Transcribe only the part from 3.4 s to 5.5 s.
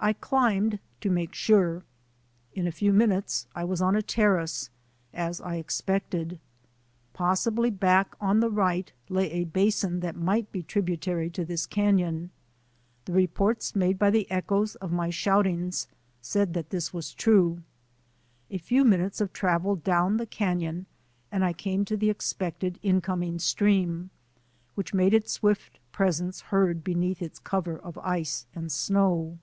I was on a terrace— as